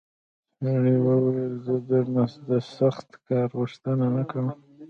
[0.59, 4.47] سړي وویل زه درنه د سخت کار غوښتنه نه کوم.